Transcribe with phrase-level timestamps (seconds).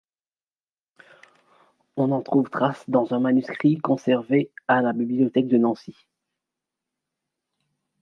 [1.95, 5.95] On en trouve trace dans un manuscrit conservé à la bibliothèque de Nancy.